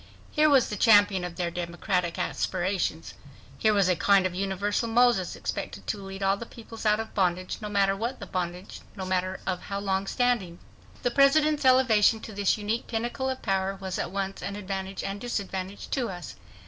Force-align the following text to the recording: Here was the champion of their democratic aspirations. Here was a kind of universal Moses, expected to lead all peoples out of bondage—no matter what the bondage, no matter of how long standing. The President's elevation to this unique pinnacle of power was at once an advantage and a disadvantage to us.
Here 0.31 0.49
was 0.49 0.69
the 0.69 0.75
champion 0.75 1.23
of 1.23 1.35
their 1.35 1.51
democratic 1.51 2.17
aspirations. 2.17 3.13
Here 3.59 3.71
was 3.71 3.87
a 3.87 3.95
kind 3.95 4.25
of 4.25 4.33
universal 4.33 4.87
Moses, 4.89 5.35
expected 5.35 5.85
to 5.85 5.99
lead 5.99 6.23
all 6.23 6.37
peoples 6.39 6.87
out 6.87 6.99
of 6.99 7.13
bondage—no 7.13 7.69
matter 7.69 7.95
what 7.95 8.19
the 8.19 8.25
bondage, 8.25 8.81
no 8.95 9.05
matter 9.05 9.39
of 9.45 9.61
how 9.61 9.77
long 9.79 10.07
standing. 10.07 10.57
The 11.03 11.11
President's 11.11 11.65
elevation 11.65 12.19
to 12.21 12.33
this 12.33 12.57
unique 12.57 12.87
pinnacle 12.87 13.29
of 13.29 13.43
power 13.43 13.75
was 13.75 13.99
at 13.99 14.09
once 14.09 14.41
an 14.41 14.55
advantage 14.55 15.03
and 15.03 15.17
a 15.17 15.21
disadvantage 15.27 15.87
to 15.91 16.09
us. 16.09 16.33